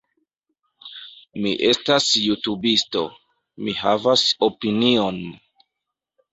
[1.43, 3.05] Mi estas jutubisto.
[3.63, 5.25] Mi havas opinion.